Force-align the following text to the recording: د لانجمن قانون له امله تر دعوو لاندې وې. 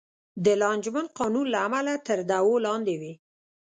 د 0.45 0.47
لانجمن 0.61 1.05
قانون 1.19 1.45
له 1.53 1.59
امله 1.67 1.93
تر 2.07 2.17
دعوو 2.29 2.63
لاندې 2.65 2.95
وې. 3.01 3.13